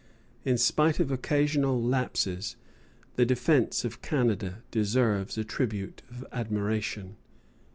In 0.43 0.57
spite 0.57 0.99
of 0.99 1.11
occasional 1.11 1.79
lapses, 1.79 2.55
the 3.17 3.23
defence 3.23 3.85
of 3.85 4.01
Canada 4.01 4.63
deserves 4.71 5.37
a 5.37 5.43
tribute 5.43 6.01
of 6.09 6.25
admiration. 6.31 7.17